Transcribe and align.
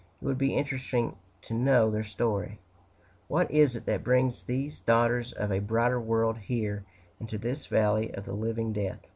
It 0.19 0.25
would 0.25 0.39
be 0.39 0.55
interesting 0.57 1.15
to 1.43 1.53
know 1.53 1.91
their 1.91 2.03
story 2.03 2.57
what 3.27 3.51
it 3.51 3.55
is 3.55 3.73
that 3.75 4.03
brings 4.03 4.43
these 4.43 4.79
daughters 4.79 5.31
of 5.31 5.51
a 5.51 5.59
brighter 5.59 5.99
world 6.01 6.39
here 6.39 6.83
into 7.19 7.37
this 7.37 7.67
valley 7.67 8.11
of 8.15 8.25
the 8.25 8.33
living 8.33 8.73
death. 8.73 9.01